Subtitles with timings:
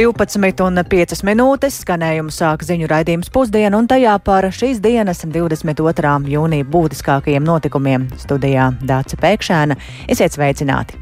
[0.00, 6.12] 12,5 minūtes skanējumu sāk ziņu raidījums pusdienu un tajā par šīs dienas 22.
[6.32, 9.76] jūnija būtiskākajiem notikumiem studijā Dāca Pēkšēna.
[10.08, 10.96] Esiet sveicināti!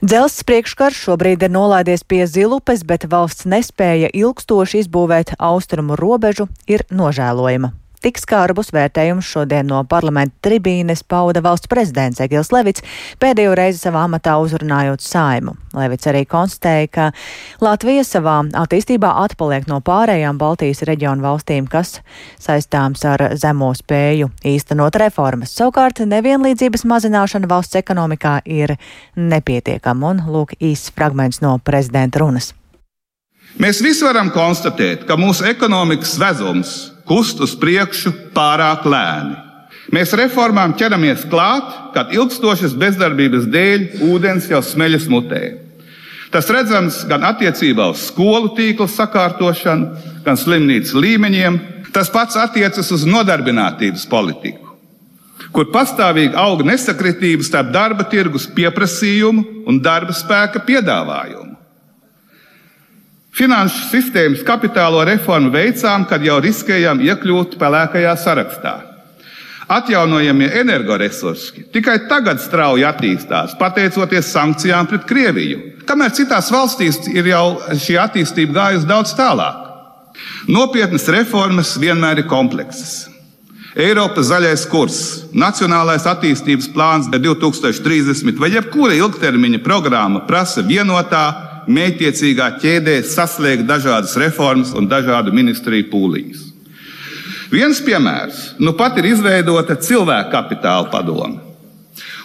[0.00, 6.88] Dzelzs priekškarš šobrīd ir nolaidies pie zilupes, bet valsts nespēja ilgstoši izbūvēt austrumu robežu ir
[6.88, 7.74] nožēlojama.
[8.00, 12.80] Tik skarbus vērtējumus šodien no parlamenta tribīnes pauda valsts prezidents Egils Levits,
[13.20, 15.52] pēdējo reizi savā amatā uzrunājot saimu.
[15.76, 17.08] Levits arī konstatēja, ka
[17.60, 21.98] Latvija savā attīstībā atpaliek no pārējām Baltijas reģionu valstīm, kas
[22.40, 25.52] saistāms ar zemo spēju īstenot reformas.
[25.60, 28.78] Savukārt nevienlīdzības mazināšana valsts ekonomikā ir
[29.20, 32.54] nepietiekama, un lūk īsts fragments no prezidenta runas.
[33.60, 36.74] Mēs visi varam konstatēt, ka mūsu ekonomikas vezums
[37.10, 39.34] kust uz priekšu pārāk lēni.
[39.90, 45.42] Mēs reformām ķeramies klāt, kad ilgstošas bezdarbības dēļ ūdens jau smeļas mutē.
[46.30, 49.88] Tas redzams gan attiecībā uz skolu tīkla sakārtošanu,
[50.22, 51.58] gan slimnīcu līmeņiem.
[51.90, 54.76] Tas pats attiecas uz nodarbinātības politiku,
[55.50, 61.49] kur pastāvīgi auga nesakritība starp darba tirgus pieprasījumu un darba spēka piedāvājumu.
[63.40, 68.72] Finanšu sistēmas kapitālo reformu veicām, kad jau riskējām iekļūt pelēkajā sarakstā.
[69.70, 77.46] Atjaunojamie energoresursi tikai tagad strauji attīstās, pateicoties sankcijām pret Krieviju, kamēr citās valstīs ir jau
[77.80, 79.64] šī attīstība gājusi daudz tālāk.
[80.52, 83.06] Nopietnas reformas vienmēr ir kompleksas.
[83.72, 93.00] Eiropas zaļais kurs, Nacionālais attīstības plāns 2030 vai jebkura ilgtermiņa programma prasa vienotā, mētiecīgā ķēdē
[93.06, 96.46] saslēgt dažādas reformas un dažādu ministriju pūliņus.
[97.50, 101.40] Viens piemērs nu pat ir izveidota cilvēka kapitāla padome.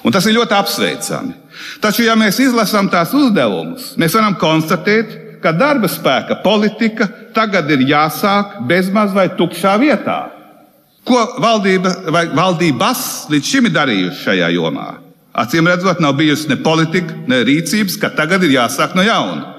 [0.06, 1.34] Un tas ir ļoti apsveicami.
[1.82, 7.86] Taču, ja mēs izlasām tās uzdevumus, mēs varam konstatēt, ka darba spēka politika tagad ir
[7.90, 10.20] jāsāk bezmaz vai tukšā vietā.
[11.06, 13.02] Ko valdība vai valdības
[13.34, 14.88] līdz šim ir darījusi šajā jomā?
[15.36, 19.52] Acīm redzot, nav bijusi ne politika, ne rīcības, ka tagad ir jāsāk no jauna.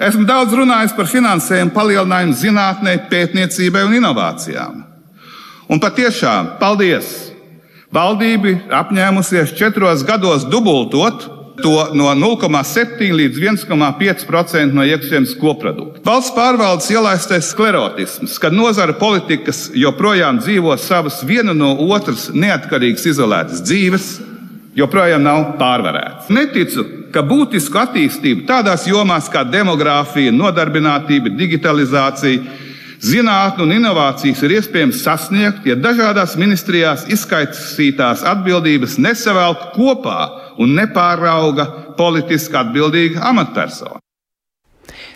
[0.00, 4.78] Esmu daudz runājis par finansējumu palielinājumu zinātnē, pētniecībai un inovācijām.
[5.70, 7.10] Un patiešām, paldies!
[7.90, 11.26] Valdība ir apņēmusies četros gados dubultot
[11.60, 16.00] to no 0,7 līdz 1,5% no iekšzemes koprodukta.
[16.06, 23.64] Valsts pārvaldes ielaistais sklerotisms, kad nozara politikas joprojām dzīvo savas viena no otras neatkarīgas izolētas
[23.66, 24.10] dzīves,
[24.76, 26.30] joprojām nav pārvarēts.
[26.32, 32.42] Neticu, ka būtisku attīstību tādās jomās kā demogrāfija, nodarbinātība, digitalizācija,
[33.00, 40.20] zinātnē un inovācijas ir iespējams sasniegt, ja dažādās ministrijās izskaisītās atbildības nesavelk kopā
[40.60, 41.66] un nepārauga
[41.98, 43.98] politiski atbildīga amatpersona.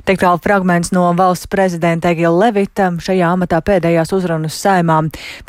[0.05, 4.99] Tik tālu fragments no valsts prezidenta Egila Levita šajā amatā pēdējās uzrunas saimā.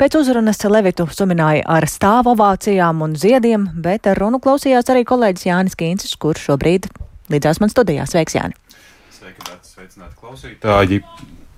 [0.00, 5.48] Pēc uzrunas Levitu sumināja ar stāvu ovācijām un ziediem, bet ar runu klausījās arī kolēģis
[5.50, 6.88] Jānis Kīncis, kurš šobrīd
[7.28, 8.08] līdzās man studijā.
[8.08, 8.56] Sveiks, Jāni!
[9.12, 11.02] Sveiki, Dārts, sveicināti klausītāji!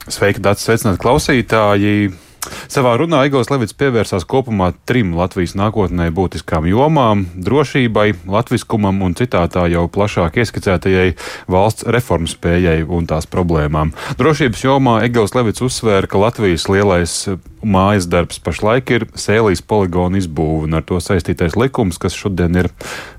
[0.08, 2.27] Sveiki, Dārts, sveicināti klausītāji!
[2.68, 9.66] Savā runā Igors Levits pievērsās kopumā trim Latvijas nākotnē būtiskām jomām- drošībai, latviskumam un citātā
[9.72, 11.16] jau plašāk ieskicētajai
[11.48, 13.92] valsts reformu spējai un tās problēmām.
[14.18, 17.28] Drošības jomā Igors Levits uzsvēra, ka Latvijas lielais
[17.62, 22.70] mājas darbs pašlaik ir sēlīs poligona izbūve un ar to saistītais likums, kas šodien ir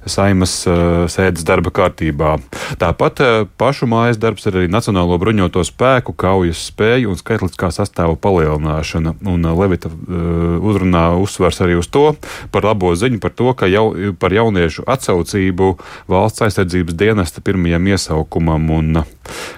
[0.09, 2.37] saimas uh, sēdes darba kārtībā.
[2.81, 8.17] Tāpat uh, pašu mājas darbs ir arī Nacionālo bruņoto spēku, kaujas spēju un skaitliskā sastāva
[8.19, 12.13] palielināšana un uh, Levita uzrunā uzsvers arī uz to
[12.53, 15.73] par labo ziņu, par to, ka jau par jauniešu atsaucību
[16.09, 19.01] valsts aizsardzības dienesta pirmajam iesaukumam un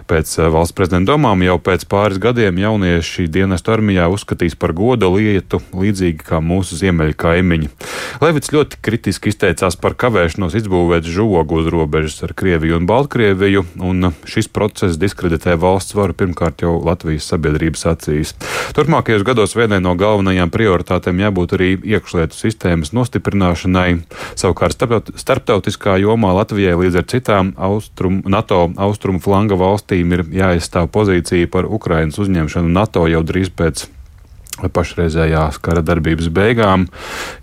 [0.09, 5.62] pēc valsts prezidenta domām jau pēc pāris gadiem jaunieši dienestu armijā uzskatīs par goda lietu,
[5.75, 7.69] līdzīgi kā mūsu ziemeļu kaimiņi.
[8.22, 14.12] Levits ļoti kritiski izteicās par kavēšanos izbūvēt žogu uz robežas ar Krieviju un Baltkrieviju, un
[14.30, 18.34] šis process diskreditē valsts varu pirmkārt jau Latvijas sabiedrības acīs.
[18.78, 24.01] Turpmākajos gados vienai no galvenajām prioritātēm jābūt arī iekšlietu sistēmas nostiprināšanai.
[24.40, 24.78] Savukārt
[25.19, 31.69] starptautiskā jomā Latvijai līdz ar citām austrum, NATO austrumu flanga valstīm ir jāizstāv pozīcija par
[31.69, 33.88] Ukrainas uzņemšanu NATO jau drīz pēc
[34.59, 36.88] pašreizējās kara darbības beigām.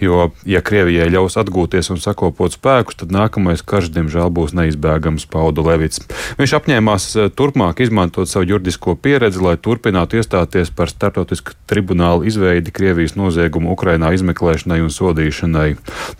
[0.03, 5.65] Jo, ja Krievijai ļaus atgūties un sakopot spēkus, tad nākamais karš, diemžēl, būs neizbēgams, pauda
[5.65, 6.03] Levits.
[6.39, 12.75] Viņš apņēmās eh, turpmāk izmantot savu juridisko pieredzi, lai turpinātu iestāties par starptautisku tribunālu izveidi
[12.75, 15.69] Krievijas noziegumu Ukrainā izmeklēšanai un sodīšanai.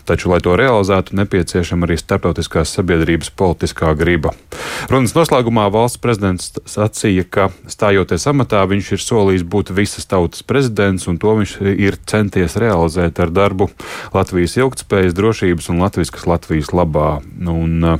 [0.09, 4.33] Taču, lai to realizētu, nepieciešama arī starptautiskās sabiedrības politiskā griba.
[4.89, 10.88] Runas noslēgumā valsts prezidents sacīja, ka stājoties amatā, viņš ir solījis būt visas tautas prezidents
[10.89, 13.69] prezidents, un to viņš ir centies realizēt ar darbu
[14.13, 17.21] Latvijas ilgtspējas, drošības un latviskas Latvijas labā.
[17.47, 17.99] Un,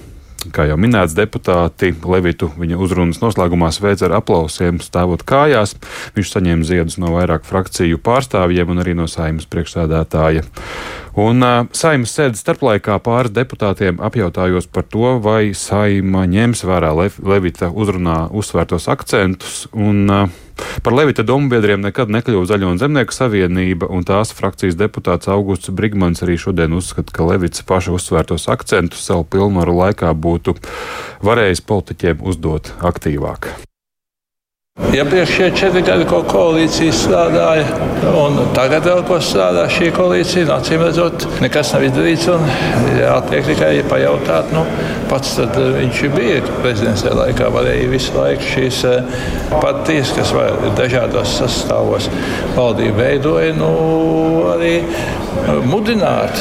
[0.56, 5.74] Kā jau minēts, deputāti Levitu viņa uzrunas noslēgumā sveic ar aplausiem, stāvot kājās.
[6.15, 10.45] Viņš saņēma ziedus no vairāku frakciju pārstāvjiem un arī no saimas priekšsēdētāja.
[11.19, 17.12] Un uh, saimas sēdes starplaikā pāris deputātiem apjautājos par to, vai saima ņems vērā Le
[17.19, 19.65] Levita uzrunā uzsvērtos akcentus.
[19.75, 20.39] Un, uh,
[20.83, 25.73] Par Levita domu biedriem nekad nekļuva Zaļo un Zemnieku savienība, un tās frakcijas deputāts Augusts
[25.75, 30.57] Brigmans arī šodien uzskata, ka Levits paša uzsvērtos akcentus savu pilnvaru laikā būtu
[31.25, 33.69] varējis politiķiem uzdot aktīvāk.
[34.80, 37.66] Iepriekš šie četri gadi, ko koalīcija strādāja,
[38.16, 42.30] un tagad vēl ko strādā šī koalīcija, nu, acīm redzot, nekas nav izdarīts.
[42.96, 44.64] Jātiek tikai pajautāt, nu,
[45.12, 49.20] pats viņš bija prezidents laikā, varēja visu laiku šīs eh,
[49.60, 50.34] partijas, kas
[50.80, 52.08] dažādos sastāvos
[52.56, 53.74] valdību veidoja, nu,
[54.56, 54.78] arī
[55.70, 56.36] mudināt,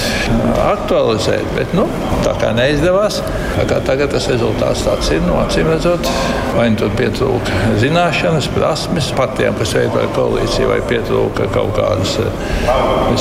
[0.64, 1.46] aktualizēt.
[1.56, 1.86] Bet, nu,
[2.26, 3.20] tā kā neizdevās,
[3.68, 6.12] kā tagad tas rezultāts tāds ir, nu, acīm redzot,
[6.56, 12.16] vai nu tur pietrūka zināšana zināšanas, prasmes partijām, kas veidoja koalīciju, vai pietrūka kaut kādas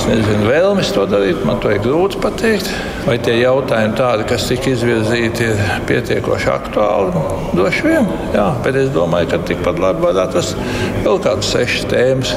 [0.07, 1.43] nezinu, vēlmes to darīt.
[1.45, 2.69] Man to ir grūti pateikt.
[3.07, 7.25] Vai tie jautājumi, tādi, kas tika izvirzīti, ir pietiekoši aktuāli?
[7.55, 10.55] Droši vien, jā, bet es domāju, ka tikpat labi varētu tas
[11.05, 12.35] vēl kādas sešas tēmas.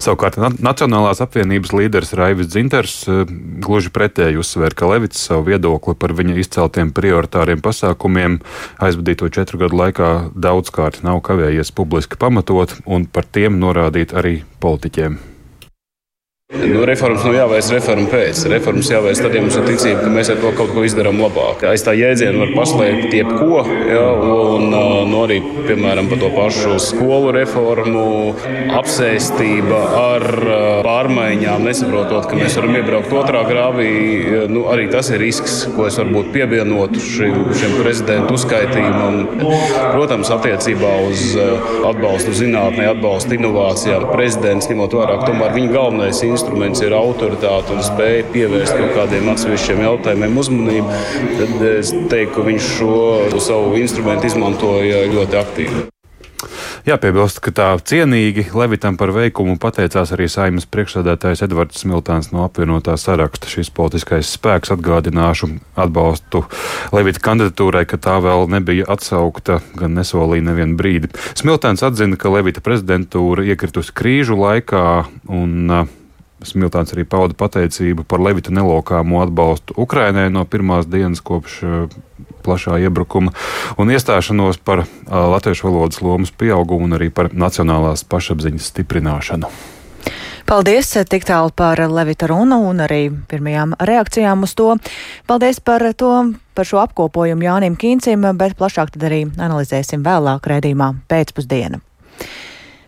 [0.00, 3.24] Savukārt Nacionālās apvienības līderis Raivis Dzinters eh,
[3.60, 8.38] gluži pretēji uzsver, ka Levits savu viedokli par viņa izceltiem prioritāriem pasākumiem
[8.80, 15.29] aizvadīto četru gadu laikā daudzkārt nav kavējies publiski pamatot un par tiem norādīt arī politiķiem.
[16.60, 18.42] Nu, reformas nav jāveic reformu pēc.
[18.52, 21.64] Reformas jāveic tad, ja mums ir ticība, ka mēs ar to kaut ko izdarām labāk.
[21.70, 27.32] Aiz tā jēdziena var paslēpt jebko, ja, un nu, arī, piemēram, par to pašu skolu
[27.36, 28.04] reformu,
[28.76, 30.26] apsēstība ar
[30.84, 33.88] pārmaiņām, nesaprotot, ka mēs varam iebraukt otrā grāvī.
[34.52, 39.22] Nu, arī tas ir risks, ko es varbūt pievienotu šim, šim prezidentu uzskaitījumam.
[39.94, 41.24] Protams, attiecībā uz
[41.88, 47.70] atbalstu zinātnē, atbalstu inovācijām, prezidents ņemot vērā, ka tomēr viņa galvenais instruments instruments ir autoritāte
[47.76, 50.98] un spēja pievērst kaut kādiem atsevišķiem jautājumiem uzmanību,
[51.38, 55.86] tad es teiktu, ka viņš šo savu instrumentu izmantoja ļoti aktīvi.
[56.88, 62.96] Jāpiebilst, ka tā cienīgi Levitam par veikumu pateicās arī saimnes priekšsēdētājs Edvards Smiltāns no apvienotā
[62.98, 63.50] saraksta.
[63.52, 66.42] Šis politiskais spēks atgādināšu atbalstu
[66.96, 71.12] Levita kandidatūrai, ka tā vēl nebija atsaukta, gan nesolīja nevienu brīdi.
[71.38, 74.86] Smiltāns atzina, ka Levita prezidentūra iekritusi krīžu laikā
[75.28, 75.96] un uh,
[76.46, 81.98] Smiltāns arī pauda pateicību par Levita nelokāmo atbalstu Ukrainai no pirmās dienas kopš uh,
[82.44, 83.34] plašā iebrukuma
[83.78, 84.88] un iestāšanos par uh,
[85.34, 89.52] latviešu valodas lomas pieaugumu un arī par nacionālās pašapziņas stiprināšanu.
[90.50, 94.72] Paldies tik tālu par Levita runu un arī pirmajām reakcijām uz to.
[95.30, 96.14] Paldies par to,
[96.58, 101.78] par šo apkopojumu Jānim Kīncim, bet plašāk tad arī analizēsim vēlāk redzījumā pēcpusdienu.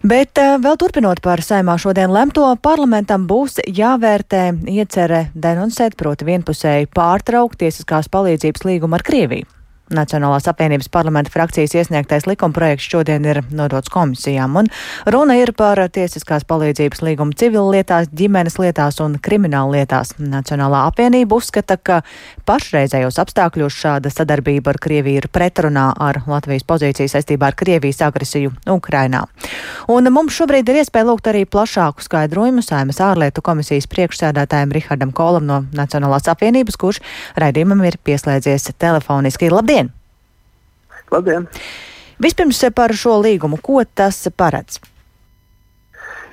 [0.02, 6.90] Bet uh, vēl turpinot par saimā šodien lemto, parlamentam būs jāvērtē iecerē denuncēt, proti vienpusēji
[6.90, 9.61] pārtraukt tiesiskās palīdzības līgumu ar Krieviju.
[9.92, 14.70] Nacionālās apvienības parlamenta frakcijas iesniegtais likumprojekts šodien ir nodots komisijām, un
[15.12, 20.14] runa ir par tiesiskās palīdzības līgumu civillietās, ģimenes lietās un krimināla lietās.
[20.18, 22.00] Nacionālā apvienība uzskata, ka
[22.48, 28.52] pašreizējos apstākļos šāda sadarbība ar Krieviju ir pretrunā ar Latvijas pozīciju saistībā ar Krievijas agresiju
[28.72, 29.24] Ukrainā.
[29.92, 35.48] Un mums šobrīd ir iespēja lūgt arī plašāku skaidrojumu Saimas ārlietu komisijas priekšsēdētājiem Rihardam Kolam
[35.48, 37.02] no Nacionālās apvienības, kurš
[37.42, 39.50] raidījumam ir pieslēdzies telefoniski.
[39.52, 39.81] Labdien!
[41.12, 41.46] Labdien!
[42.22, 44.78] Vispirms par šo līgumu, ko tas paredz?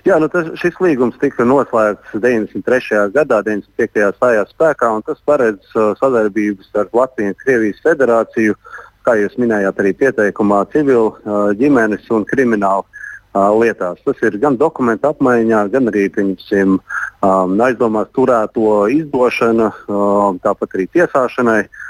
[0.08, 3.10] Jā, nu tas, šis līgums tika noslēgts 93.
[3.16, 4.14] gadā, 95.
[4.16, 8.56] stājās spēkā, un tas paredz uh, sadarbības starp Latviju un Krievijas federāciju,
[9.04, 14.00] kā jūs minējāt, arī pieteikumā civil, uh, ģimenes un krimināla uh, lietās.
[14.08, 20.88] Tas ir gan dokumentu apmaiņā, gan arī pieņemsim, um, aizdomās turēto izdošana, uh, tāpat arī
[20.96, 21.62] tiesāšanai.
[21.68, 21.86] Uh,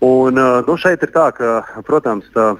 [0.00, 2.54] Un, nu, šeit ir tā, ka, protams, tā,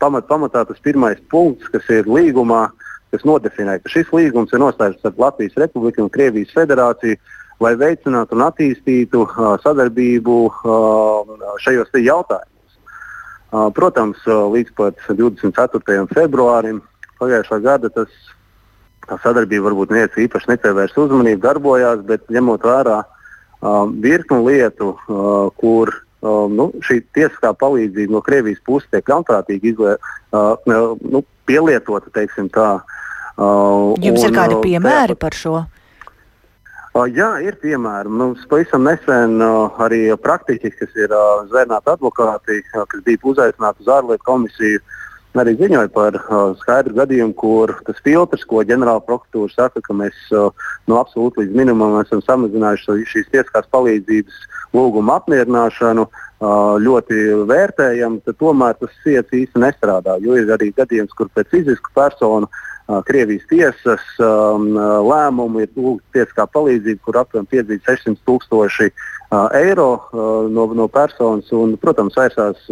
[0.00, 2.68] pamat, pamatā tas pirmais punkts, kas ir līgumā,
[3.12, 7.18] kas nodefinē, ka šis līgums ir noslēgts starp Latvijas Republiku un Krievijas Federāciju,
[7.60, 12.54] lai veicinātu un attīstītu uh, sadarbību uh, šajos jautājumos.
[13.48, 16.02] Protams, līdz pat 24.
[16.12, 16.82] februārim
[17.16, 18.10] pagājušā gada tas,
[19.08, 22.98] tā sadarbība varbūt neviens īpaši nepievērsa uzmanību, darbojās, bet ņemot vērā
[24.04, 24.90] virkni lietu,
[25.56, 29.96] kur um, nu, šī tiesiskā palīdzība no Krievijas puses tiek ļaunprātīgi izlē,
[30.32, 32.12] uh, nu, pielietota.
[32.12, 32.68] Tā,
[33.38, 35.64] uh, Jums un, ir kādi piemēri tā, par šo?
[36.98, 38.10] Uh, jā, ir piemēri.
[38.10, 43.84] Mums pavisam nesen uh, arī praktiķi, kas ir uh, zvērnāti advokāti, uh, kas bija uzaicināti
[43.84, 44.82] uz ārlietu komisiju,
[45.42, 50.16] arī ziņoja par uh, skaidru gadījumu, kur tas filtrs, ko ģenerāla prokuratūra saka, ka mēs
[50.32, 50.48] uh,
[50.90, 54.40] no absolūti līdz minimumam esam samazinājuši šīs tiesiskās palīdzības
[54.76, 57.16] lūgumu apmierināšanu ļoti
[57.50, 60.18] vērtējam, tad tomēr tas ciets īsti nestrādā.
[60.22, 62.46] Jo ir arī gadījums, kur pēc fizisku personu
[63.04, 68.88] Krievijas tiesas lēmumu ir lūgta tiesiskā palīdzība, kur aptuveni piedzīvo 600 tūkstoši
[69.58, 71.50] eiro no, no personas.
[71.52, 72.70] Un, protams, vērsās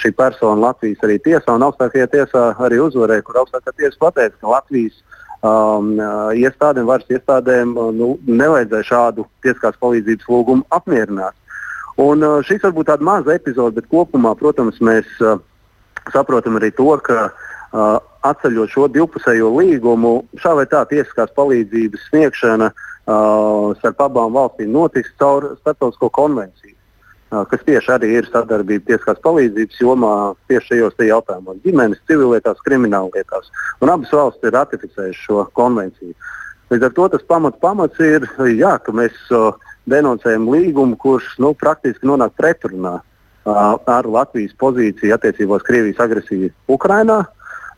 [0.00, 4.54] šī persona Latvijas arī tiesā, un augstākajā tiesā arī uzvarēja, kur augstākā tiesa pateica, ka
[4.54, 4.96] Latvijas
[5.42, 5.92] um,
[6.36, 11.36] iestādēm, varas iestādēm nu, nevajadzēja šādu tiesiskās palīdzības lūgumu apmierināt.
[12.00, 15.38] Un, uh, šis varbūt tāds mazs epizode, bet kopumā, protams, mēs uh,
[16.12, 22.72] saprotam arī to, ka uh, atceļot šo divpusējo līgumu, šā vai tā tiesiskās palīdzības sniegšana
[22.72, 26.79] uh, starp abām valstīm notiks caur starptautisko konvenciju
[27.30, 30.14] kas tieši arī ir sadarbība tieskās palīdzības jomā
[30.50, 33.50] tieši šajos jautājumos- ģimenes, civilietās, krimināllietās.
[33.80, 36.14] Un abas valstis ir ratificējušas šo konvenciju.
[36.70, 38.26] Līdz ar to tas pamats, pamats ir,
[38.62, 39.52] jā, ka mēs uh,
[39.86, 47.24] denoncējam līgumu, kurš nu, praktiski nonāk pretrunā uh, ar Latvijas pozīciju attiecībās Krievijas agresiju Ukrajinā.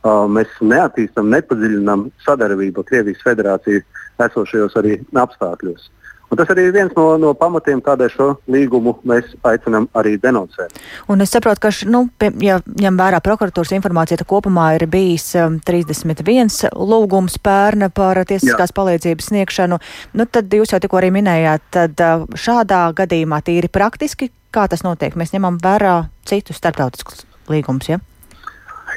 [0.02, 3.84] Uh, mēs neattīstām, nepadziļinām sadarbību ar Krievijas federāciju
[4.18, 5.90] esošajos arī apstākļos.
[6.32, 10.78] Un tas arī ir viens no, no pamatiem, kādēļ šo līgumu mēs aicinām arī denoncēt.
[11.12, 14.86] Un es saprotu, ka, š, nu, pie, ja ņem vērā prokuratūras informācija, tad kopumā ir
[14.92, 18.76] bijis um, 31 lūgums pērna par tiesiskās Jā.
[18.78, 19.80] palīdzības sniegšanu.
[20.16, 24.86] Nu, tad jūs jau tikko arī minējāt, tad uh, šādā gadījumā tīri praktiski, kā tas
[24.86, 25.98] notiek, mēs ņemam vērā
[26.28, 27.92] citus starptautiskus līgumus.
[27.92, 28.00] Ja?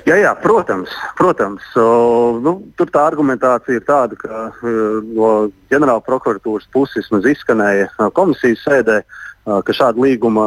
[0.04, 0.92] Jā, jā, protams.
[1.16, 1.64] protams.
[1.80, 5.30] O, nu, tur tā argumentācija ir tāda, ka uh, no
[5.72, 10.46] ģenerāla prokuratūras puses izskanēja uh, komisijas sēdē, uh, ka šāda līguma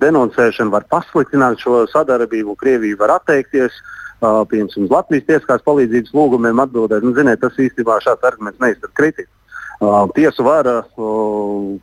[0.00, 2.54] denoncēšana var pasliktināt šo sadarbību.
[2.62, 3.82] Krievija var atteikties.
[4.16, 7.02] Piemēram, Latvijas tieskās palīdzības lūgumiem atbildēt.
[7.04, 9.28] Nu, ziniet, tas īstenībā šāds arguments neiztur kritiku.
[10.16, 10.78] Tiesu vara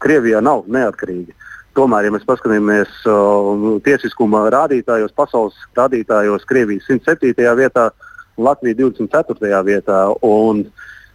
[0.01, 1.35] Krievijā nav neatkarīga.
[1.73, 7.33] Tomēr, ja mēs paskatāmies uh, tiesiskuma rādītājos, pasaules rādītājos, Krievija 107.
[7.57, 7.87] vietā,
[8.37, 9.61] Latvija 24.
[9.65, 10.01] vietā.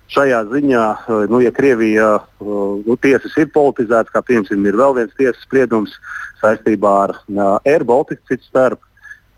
[0.09, 2.51] Šajā ziņā, uh, nu, ja Krievija uh,
[2.83, 5.95] nu, tiesas ir politizētas, kā piemēram ir vēl viens tiesas spriedums
[6.43, 8.83] saistībā ar uh, Air Baltica citu starp,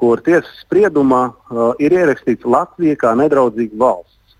[0.01, 4.39] kur tiesas spriedumā uh, ir ierakstīts Latvija kā nedraudzīga valsts.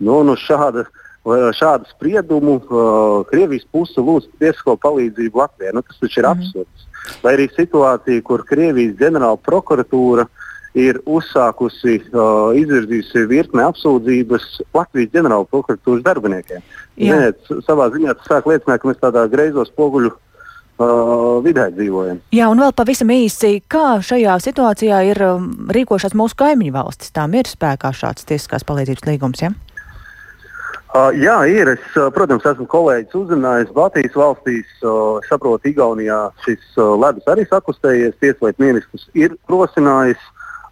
[0.00, 5.74] Nu, nu šāda uh, šādu spriedumu uh, Krievijas puse lūdz tiesisko palīdzību Latvijai.
[5.74, 6.34] Nu, tas taču ir mm.
[6.34, 6.88] absurds.
[7.22, 10.26] Vai arī situācija, kur Krievijas ģenerāla prokuratūra
[10.76, 16.62] ir uzsākusi, uh, izvirzījusi virkni apsūdzības Latvijas ģenerāla prokuratūras darbiniekiem.
[16.96, 20.14] Ziniet, savā ziņā tas sāk liecināt, ka mēs tādā greizos spoguļu
[20.76, 22.18] Uh, vidē dzīvojam.
[22.36, 27.14] Jā, un vēl pavisam īsi, kā šajā situācijā ir um, rīkošās mūsu kaimiņu valstis?
[27.16, 29.40] Tām ir spēkā šāds tiesiskās palīdzības līgums.
[29.40, 29.54] Ja?
[29.54, 29.75] Uh,
[31.18, 31.68] jā, ir.
[31.74, 34.68] Es, uh, protams, esmu kolēģis uzzinājis Baltijas valstīs.
[34.82, 38.18] Uh, saprotu, Igaunijā šis uh, ledus arī sakustējies.
[38.22, 40.20] Tieslietu ministrs ir rosinājis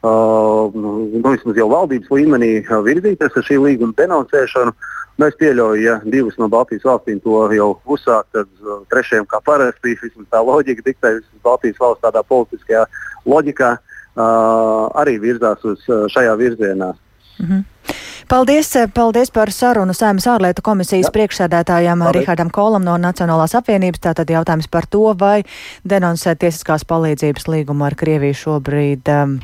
[0.04, 4.74] uh, nu, vismaz jau valdības līmenī uh, virzīties ar šī līguma denoncēšanu.
[5.14, 9.42] Nu, es pieļauju, ja divas no Baltijas valstīm to jau uzsākt, tad uh, trešajam, kā
[9.46, 12.86] parasti, vismaz tā loģika diktē, vismaz Baltijas valsts tādā politiskajā
[13.30, 14.24] loģikā uh,
[15.02, 16.94] arī virzās uz uh, šajā virzienā.
[17.38, 17.62] Mm -hmm.
[18.28, 24.00] Paldies, paldies par sarunu Sēmas ārlietu komisijas priekšsēdētājam Rihardam Kolam no Nacionālās apvienības.
[24.06, 25.42] Tātad jautājums par to, vai
[25.84, 29.36] denonsēt tiesiskās palīdzības līgumu ar Krieviju šobrīd, um,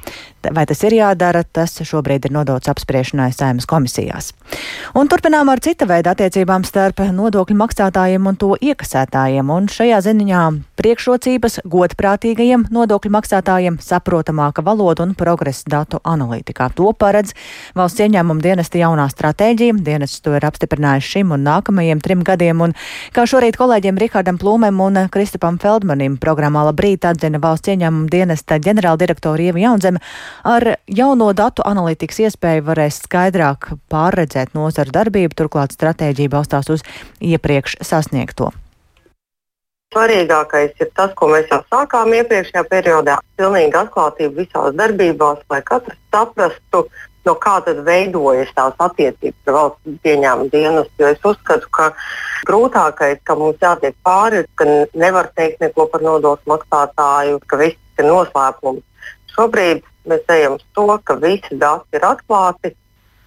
[0.49, 4.33] vai tas ir jādara, tas šobrīd ir nodots apspriešanai Sēmas komisijās.
[4.97, 9.51] Un turpinām ar cita veida attiecībām starp nodokļu maksātājiem un to iekasētājiem.
[9.53, 10.43] Un šajā ziņā
[10.81, 16.71] priekšrocības godprātīgajiem nodokļu maksātājiem saprotamāka valoda un progresa datu analītikā.
[16.79, 17.35] To paredz
[17.77, 19.77] valsts ieņēmuma dienesta jaunā stratēģija.
[19.85, 22.65] Dienests to ir apstiprinājis šim un nākamajiem trim gadiem.
[22.65, 22.75] Un,
[23.17, 29.51] kā šorīt kolēģiem Rihardam Plūmēm un Kristupam Feldmanim programmā Labrīt atzina valsts ieņēmuma dienesta ģenerāldirektora
[29.51, 30.01] Ieva Jaunzeme,
[30.45, 36.87] Ar jauno datu analītikas iespēju varēs skaidrāk pārredzēt nozaru darbību, turklāt stratēģija balstās uz
[37.21, 38.51] iepriekš sasniegto.
[39.91, 45.99] Svarīgākais ir tas, ko mēs jau sākām iepriekšējā periodā- pilnīga atklātība visās darbībās, lai katrs
[46.15, 46.85] saprastu,
[47.27, 51.07] no kā tad veidojas tās attiecības ar valsts pieņēmumu dienestu.
[51.09, 51.91] Es uzskatu, ka
[52.47, 58.05] grūtākais, ka mums jātiek pāri, ka nevar teikt neko par nodokļu maksātāju, ka viss ir
[58.05, 58.87] noslēpums.
[59.35, 62.75] Šobrīd mēs ejam uz to, ka visi dati ir atklāti,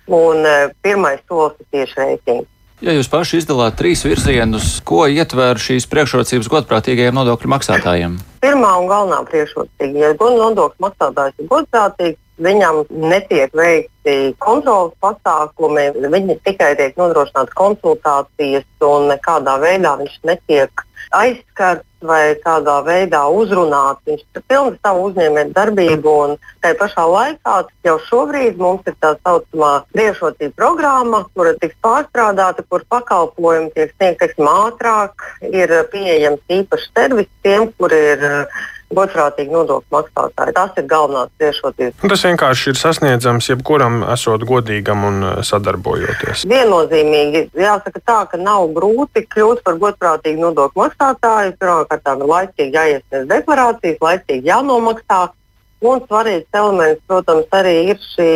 [0.08, 2.50] un e, pirmais solis ir tieši rēķins.
[2.84, 8.18] Ja jūs paši izdalāt trīs virzienus, ko ietver šīs priekšrocības godprātīgajiem nodokļu maksātājiem?
[8.44, 16.38] Pirmā un galvenā priekšrocība, ja nodokļu maksātājs ir godprātīgs, viņam netiek veikti kontrolas pasākumi, viņi
[16.44, 24.04] tikai tiek nodrošināts konsultācijas un nekādā veidā viņš netiek aizskarts vai kādā veidā uzrunāts.
[24.08, 27.56] Viņš ir pilns savu uzņēmēju darbību, un tajā pašā laikā
[27.88, 34.50] jau šobrīd mums ir tā saucamā priekšrocība programma, kura tiks pārstrādāta, kur pakalpojumi tiek sniegti
[34.54, 38.24] ātrāk, ir pieejams īpašs servis tiem, kur ir
[38.94, 40.56] godprātīgi nodokļu maksātāji.
[40.58, 42.08] Tas ir galvenās priekšrocības.
[42.14, 46.46] Tas vienkārši ir sasniedzams jebkuram, esot godīgam un eh, sadarbojoties.
[46.50, 51.56] Viennozīmīgi jāsaka tā, ka nav grūti kļūt par godprātīgu nodokļu maksātāju.
[51.62, 55.22] Pirmkārt, ir laicīgi jāiesniedz deklarācijas, laicīgi jānomaksā.
[55.84, 58.28] Un svarīgs elements, protams, arī ir šī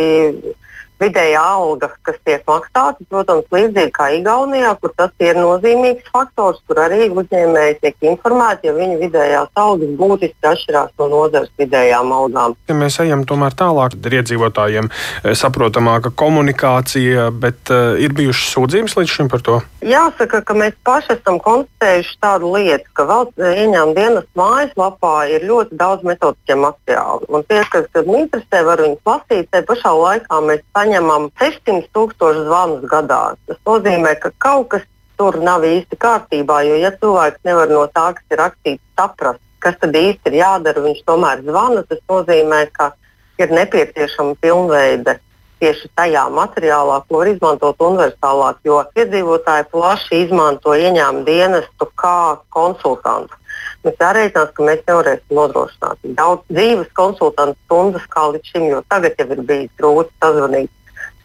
[1.00, 6.80] vidējā alga, kas tiek maksāta, protams, līdzīgi kā Igaunijā, kur tas ir nozīmīgs faktors, kur
[6.82, 12.56] arī uzņēmēji tiek informēti, ja viņu vidējās algas būtiski atšķirās no nozares vidējām algām.
[12.68, 18.98] Ja mēs ejam tomēr tālāk, ir iedzīvotājiem eh, saprotamāka komunikācija, bet uh, ir bijušas sūdzības
[18.98, 19.60] līdz šim par to?
[19.86, 25.78] Jāsaka, ka mēs paši esam konstatējuši tādu lietu, ka valsts ieņēmuma dienas mājaslapā ir ļoti
[25.78, 27.28] daudz metodiskie materiāli.
[27.32, 32.46] Un tie, kas interesē, var viņus lasīt, te pašā laikā mēs saņemam saņemam 600 tūkstošus
[32.48, 33.36] zvanus gadā.
[33.46, 34.82] Tas nozīmē, ka kaut kas
[35.18, 39.76] tur nav īsti kārtībā, jo ja cilvēks nevar no tā, kas ir rakstīts, saprast, kas
[39.80, 42.92] tad īsti ir jādara, viņš tomēr zvana, tas nozīmē, ka
[43.38, 45.18] ir nepieciešama pilnveide
[45.58, 53.34] tieši tajā materiālā, ko var izmantot universālāk, jo iedzīvotāji plaši izmanto ieņēmumu dienestu kā konsultantu.
[53.82, 59.18] Mums jārēķinās, ka mēs nevarēsim nodrošināt daudz dzīves konsultantu stundas kā līdz šim, jo tagad
[59.18, 60.70] jau ir bijis grūti sazvanīt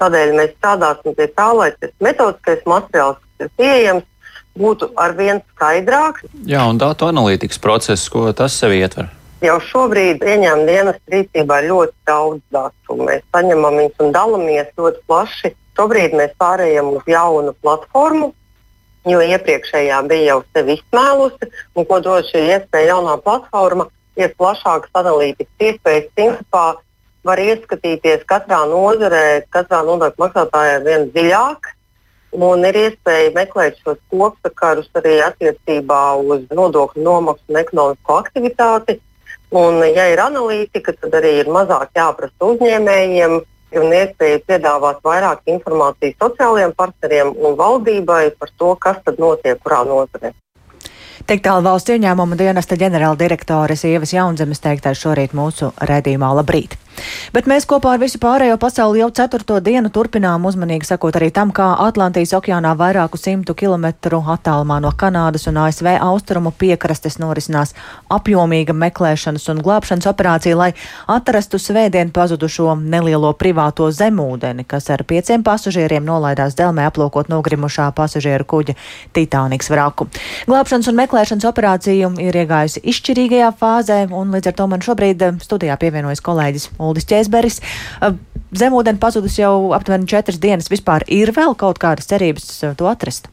[0.03, 4.07] Tādēļ mēs strādāsim pie tā, lai tas metodiskais materiāls, kas ir pieejams,
[4.59, 6.25] būtu arvien skaidrāks.
[6.49, 9.07] Jā, un datu analītikas process, ko tas sev ietver?
[9.43, 12.99] Jau šobrīd ieņēmuma dienas rīcībā ir ļoti daudz datu.
[12.99, 15.51] Mēs saņemam viņus un dalāmies ļoti plaši.
[15.79, 18.29] Šobrīd mēs pārējām uz jaunu platformu,
[19.09, 21.51] jo iepriekšējā bija jau sevi izsmēlusi.
[21.79, 23.87] Ko dod šī iespēja jaunā platforma,
[24.19, 26.11] ir plašākas analītikas iespējas.
[26.15, 26.65] Principā
[27.27, 31.71] var ieskatīties katrā nozarē, katrā nodokļu maksātājā vien dziļāk.
[32.33, 38.99] Un ir iespēja meklēt šos kopsakarus arī attiecībā uz nodokļu nomaksu un ekonomisko aktivitāti.
[39.53, 43.35] Un, ja ir analītika, tad arī ir mazāk jāprasa uzņēmējiem
[43.81, 49.83] un iespēja piedāvāt vairāk informācijas sociālajiem partneriem un valdībai par to, kas tad notiek kurā
[49.85, 50.33] nozarē.
[51.29, 56.33] Tik tālu valsts ieņēmuma dienesta ģenerāldirektoris Ievas Jaunzemes teiktais šorīt mūsu redzījumā.
[56.41, 56.82] Labrīt!
[57.33, 61.51] Bet mēs kopā ar visu pārējo pasauli jau ceturto dienu turpinām uzmanīgi sakot arī tam,
[61.55, 67.73] kā Atlantijas okeānā vairāku simtu kilometru attālumā no Kanādas un ASV austrumu piekrastes norisinās
[68.13, 70.69] apjomīga meklēšanas un glābšanas operācija, lai
[71.09, 78.45] atrastu svētdien pazudušo nelielo privāto zemūdeni, kas ar pieciem pasažieriem nolaidās dzelmē aplūkot nogrimušā pasažieru
[78.53, 78.77] kuģa
[79.15, 80.07] Titaniks vraku.
[80.49, 85.77] Glābšanas un meklēšanas operācija ir iegājusi izšķirīgajā fāzē, un līdz ar to man šobrīd studijā
[85.81, 87.61] pievienojas kolēģis Uldis Čēsberis.
[88.53, 90.69] Zemūdeni pazudus jau aptuveni četras dienas.
[90.73, 93.29] Vispār ir vēl kaut kādas cerības to atrast?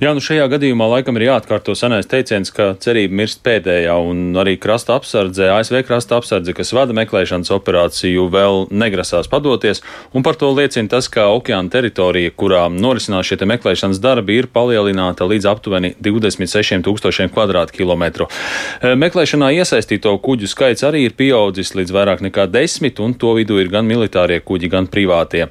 [0.00, 4.54] Jā, nu šajā gadījumā laikam ir jāatkārto senais teiciens, ka cerība mirst pēdējā, un arī
[4.60, 9.82] krasta apsardze, ASV krasta apsardze, kas vada meklēšanas operāciju, vēl negrasās padoties,
[10.16, 15.28] un par to liecina tas, ka okeāna teritorija, kurā norisinās šie meklēšanas darbi, ir palielināta
[15.28, 18.28] līdz aptuveni 26 tūkstošiem kvadrātkilometru.
[18.80, 23.60] E, meklēšanā iesaistīto kuģu skaits arī ir pieaudzis līdz vairāk nekā desmit, un to vidū
[23.60, 25.46] ir gan militārie kuģi, gan privātie.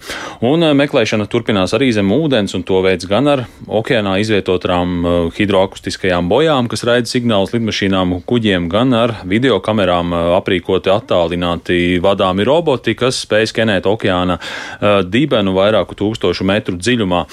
[0.46, 4.92] Un e, meklēšana turpinās arī zem ūdens, un to veids gan ar okeāna okeānā izvietotām
[5.04, 12.00] uh, hidroakustiskajām bojām, kas raida signālus lidmašīnām, kuģiem, gan ar video kamerām uh, aprīkoti attālināti
[12.00, 17.26] vadāmi roboti, kas spēj skenēt okeāna uh, dibenu vairāku tūkstošu metru dziļumā.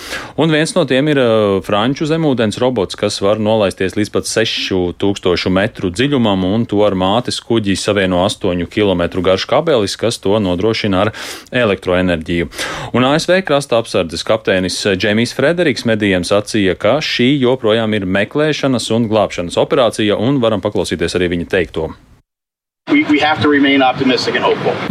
[0.43, 1.21] Un viens no tiem ir
[1.63, 7.39] franču zemūdens robots, kas var nolaisties līdz pat 6000 metru dziļumam, un to ar mātes
[7.47, 11.13] kuģi savieno 8 km garš kabelis, kas to nodrošina ar
[11.55, 12.51] elektroenerģiju.
[12.97, 19.09] Un ASV krasta apsardzes kapteinis Džemijs Frederiks medijiem sacīja, ka šī joprojām ir meklēšanas un
[19.11, 21.91] glābšanas operācija, un varam paklausīties arī viņa teikto.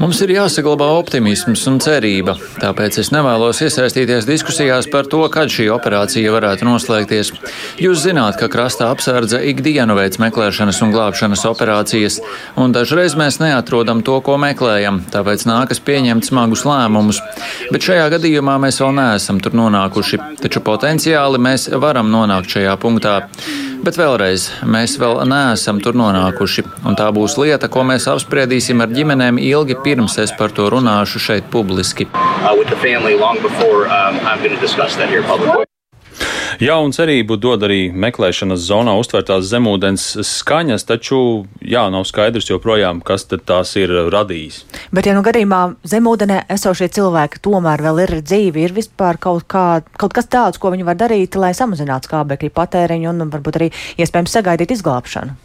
[0.04, 5.70] Mums ir jāsaglabā optimisms un cerība, tāpēc es nevēlos iesaistīties diskusijās par to, kad šī
[5.72, 7.32] operācija varētu noslēgties.
[7.80, 12.20] Jūs zināt, ka krasta apsardze ikdienu veids meklēšanas un glābšanas operācijas,
[12.60, 17.22] un dažreiz mēs neatrodam to, ko meklējam, tāpēc nākas pieņemt smagus lēmumus.
[17.72, 23.22] Bet šajā gadījumā mēs vēl neesam tur nonākuši, taču potenciāli mēs varam nonākt šajā punktā.
[23.86, 28.90] Bet vēlreiz, mēs vēl neesam tur nonākuši, un tā būs lieta, ko mēs apspriedīsim ar
[28.96, 32.10] ģimenēm ilgi pirms es par to runāšu šeit publiski.
[32.12, 32.56] Uh,
[36.62, 41.18] Jaunu cerību dod arī meklēšanas zonā uztvērtās zemūdens skaņas, taču
[41.60, 44.62] jā, nav skaidrs joprojām, kas tās ir radījis.
[44.96, 49.82] Bet, ja nu gadījumā zemūdenē esošie cilvēki tomēr vēl ir dzīvi, ir vispār kaut, kā,
[50.00, 54.38] kaut kas tāds, ko viņi var darīt, lai samazinātu skābekļa patēriņu un varbūt arī iespējams
[54.38, 55.36] sagaidīt izglābšanu?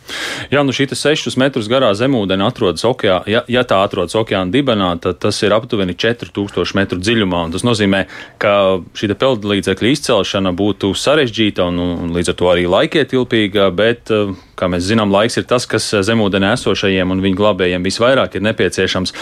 [0.54, 3.24] Jā, nu šī 6 metrus garā zemūdene atrodas okeānā.
[3.30, 7.44] Ja, ja tā atrodas okeāna dibenā, tad tas ir aptuveni 4000 metru dziļumā.
[7.54, 8.04] Tas nozīmē,
[8.42, 8.54] ka
[8.94, 14.68] šī peldlīdzekļa izcelšana būtu sarežģīta un, un līdz ar to arī laikietilpīga, bet, eh, kā
[14.70, 19.14] mēs zinām, laiks ir tas, kas zemūdenē esošajiem un viņu glābējiem visvairāk ir nepieciešams.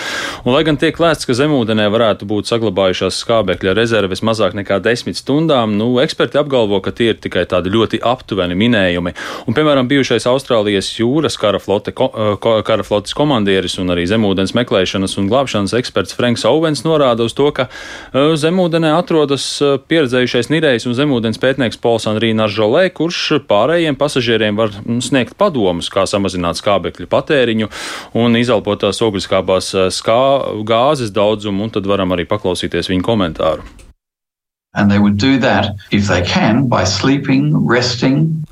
[0.45, 5.19] Un, lai gan tiek lēsts, ka zemūdenē varētu būt saglabājušās skābekļa rezerves mazāk nekā desmit
[5.21, 9.15] stundām, nu, eksperti apgalvo, ka tie ir tikai tādi ļoti aptuveni minējumi.
[9.47, 14.55] Un, piemēram, bijušais Austrālijas jūras kara, flote, eh, ko, kara flotes komandieris un arī zemūdens
[14.59, 19.47] meklēšanas un glābšanas eksperts Franks Auvens norāda uz to, ka eh, zemūdenē atrodas
[19.89, 25.89] pieredzējušais nirējs un zemūdens pētnieks Pols Anrīna Žolē, kurš pārējiem pasažieriem var mm, sniegt padomus,
[25.91, 27.69] kā samazināt skābekļa patēriņu
[28.15, 33.63] un izelpotās ogļskābās eh, skā, gāzes daudzumu, un tad varam arī paklausīties viņa komentāru.
[34.79, 37.51] Can, sleeping,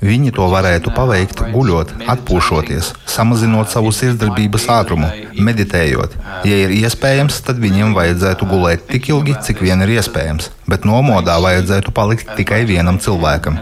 [0.01, 5.07] Viņi to varētu paveikt guļot, atpūšoties, samazinot savu sirdsdarbības ātrumu,
[5.39, 6.17] meditējot.
[6.43, 11.37] Ja ir iespējams, tad viņiem vajadzētu gulēt tik ilgi, cik vien ir iespējams, bet nomodā
[11.39, 13.61] vajadzētu palikt tikai vienam cilvēkam.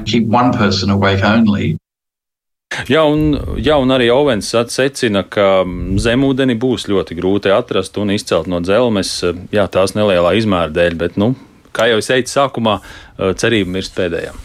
[2.92, 5.64] Jā, un, jā, un arī Ovens secina, ka
[6.02, 9.18] zemūdeni būs ļoti grūti atrast un izcelt no dzelzmes,
[9.56, 11.34] jā, tās nelielā izmēra dēļ, bet, nu,
[11.76, 12.80] kā jau es teicu sākumā,
[13.40, 14.36] cerība mirst pēdējā.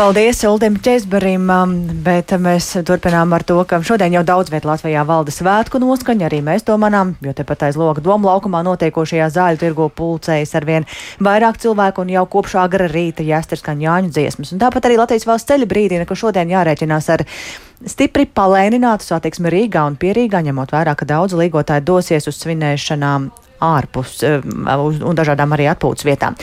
[0.00, 5.02] Paldies Uldim Česberim, um, bet mēs turpinām ar to, ka šodien jau daudz viet Latvijā
[5.04, 9.60] valda svētku noskaņa, arī mēs to manām, jo tepat aiz loga domu laukumā notiekošajā zāļu
[9.60, 10.88] tirgo pulcējas arvien
[11.20, 14.54] vairāk cilvēku un jau kopš agra rīta jāsterskan Jāņu dziesmas.
[14.56, 17.26] Un tāpat arī Latvijas valsts ceļa brīdina, ka šodien jārēķinās ar
[17.84, 23.28] stipri palēninātu satiksmi Rīgā un Pierīgā, ņemot vērā, ka daudz līgotāji dosies uz svinēšanām
[23.64, 26.38] ārpus eh, un dažādām arī atpūtas vietām.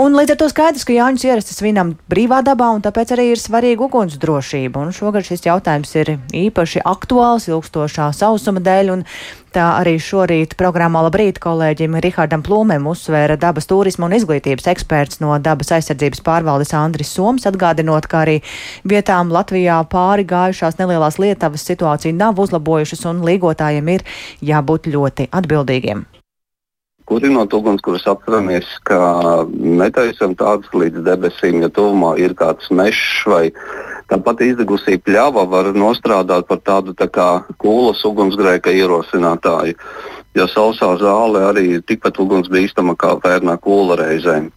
[0.00, 3.42] Un līdz ar to skaidrs, ka Jāņus ierastas svinam brīvā dabā, un tāpēc arī ir
[3.42, 4.82] svarīga ugunsdrošība.
[4.82, 8.96] Un šogad šis jautājums ir īpaši aktuāls ilgstošā sausuma dēļ.
[9.52, 15.34] Tā arī šorīt programmā Labrīt kolēģim Rihardam Plūmēm uzsvēra dabas turisma un izglītības eksperts no
[15.44, 18.38] dabas aizsardzības pārvaldes Andris Soms, atgādinot, ka arī
[18.88, 24.08] vietām Latvijā pāri gājušās nelielās lietavas situācija nav uzlabojušas un līgotājiem ir
[24.40, 26.06] jābūt ļoti atbildīgiem
[27.12, 28.98] kurinot ugunskurus, apzināmies, ka
[29.52, 33.50] netaisam tādus līdz debesīm, ja tuvumā ir kāds mežs vai
[34.08, 37.28] tāpat izdegusī pļava, var nostrādāt par tādu tā kā
[37.60, 39.76] kūlas ugunsgrēka ierosinātāju.
[40.32, 44.48] Jo sausā zāle arī ir tikpat ugunsbīstama kā pērnā kūla reizēm.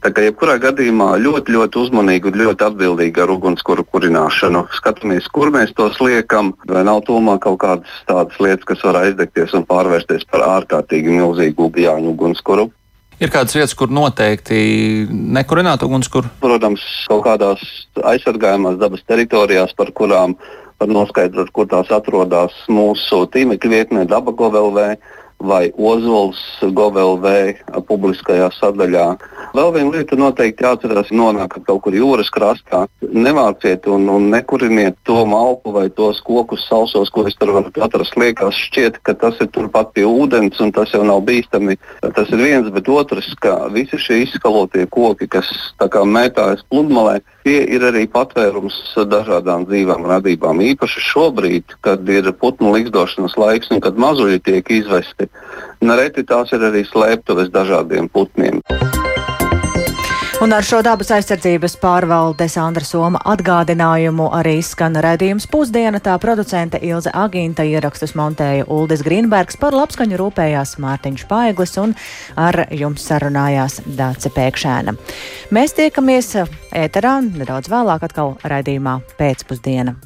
[0.00, 4.62] Tā kā jebkurā gadījumā ļoti, ļoti uzmanīgi un ļoti atbildīgi ar ugunskura kurināšanu.
[4.72, 9.52] Skatāmies, kur mēs tos liekam, vai nav tomā kaut kādas tādas lietas, kas var aizdegties
[9.58, 12.70] un pārvērsties par ārkārtīgi milzīgu ubjāņu ugunskuru.
[13.20, 14.56] Ir kādas vietas, kur noteikti
[15.10, 16.32] nekurināt ugunskura?
[16.40, 17.64] Protams, kaut kādās
[18.00, 20.38] aizsargājumās dabas teritorijās, par kurām
[20.80, 24.94] var noskaidrot, kur tās atrodas mūsu tīmekļa vietnē, dabago.lv
[25.40, 27.26] vai Ozols GoVLV
[27.88, 29.06] publiskajā sadaļā.
[29.56, 32.84] Vēl viena lieta noteikti jāatcerās, nonākat kaut kur jūras krastā.
[33.00, 38.18] Nevāciet un, un nekuriniet to malku vai tos kokus sausos, ko es tur varu atrast.
[38.20, 41.78] Liekas, šķiet, ka tas ir turpat pie ūdens un tas jau nav bīstami.
[42.04, 45.48] Tas ir viens, bet otrs, ka visi šie izskalotie koki, kas
[45.80, 48.76] mētājas pludmalē, tie ir arī patvērums
[49.08, 50.60] dažādām dzīvām radībām.
[50.74, 55.29] Īpaši šobrīd, kad ir putnu likstošanas laiks un kad mazuļi tiek izvesti,
[55.80, 58.60] nereti tās ir arī slēptuves dažādiem putniem.
[60.40, 66.00] Un ar šo dabas aizsardzības pārvaldes Andra Soma atgādinājumu arī skan redzījums pusdiena.
[66.00, 71.92] Tā producente Ilze Agīnta ierakstus montēja Uldis Grīnbergs, par labskaņu rūpējās Mārtiņš Paiglis un
[72.40, 74.96] ar jums sarunājās Dāce Pēkšēna.
[75.52, 76.32] Mēs tiekamies
[76.72, 79.98] ēterā nedaudz vēlāk atkal raidījumā pēcpusdiena.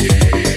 [0.00, 0.49] Yeah.